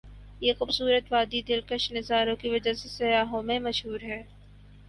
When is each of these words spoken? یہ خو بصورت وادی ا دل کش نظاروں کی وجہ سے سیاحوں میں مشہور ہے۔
یہ 0.41 0.53
خو 0.57 0.63
بصورت 0.65 1.05
وادی 1.11 1.39
ا 1.39 1.47
دل 1.47 1.61
کش 1.69 1.83
نظاروں 1.91 2.35
کی 2.35 2.47
وجہ 2.49 2.73
سے 2.73 2.87
سیاحوں 2.89 3.41
میں 3.43 3.59
مشہور 3.59 3.99
ہے۔ 4.03 4.21